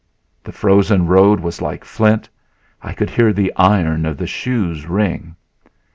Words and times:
The 0.43 0.51
frozen 0.51 1.05
road 1.05 1.41
was 1.41 1.61
like 1.61 1.83
flint; 1.85 2.27
I 2.81 2.91
could 2.91 3.11
hear 3.11 3.31
the 3.31 3.53
iron 3.55 4.07
of 4.07 4.17
the 4.17 4.25
shoes 4.25 4.87
ring. 4.87 5.35